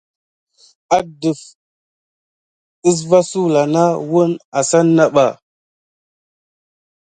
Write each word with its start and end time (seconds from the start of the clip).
Adef 0.97 1.41
gəlva 2.81 3.19
sulà 3.29 3.61
nà 3.73 3.83
wune 4.09 4.35
akane 4.59 5.03
ɓa. 5.15 5.27